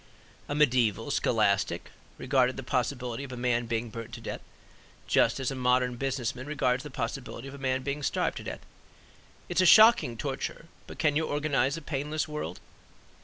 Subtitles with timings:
[0.49, 4.41] A mediaeval scholastic regarded the possibility of a man being burned to death
[5.05, 8.43] just as a modern business man regards the possibility of a man being starved to
[8.43, 8.65] death:
[9.47, 12.59] "It is a shocking torture; but can you organize a painless world?"